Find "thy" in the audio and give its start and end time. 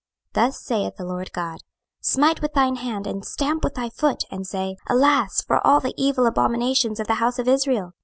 3.75-3.91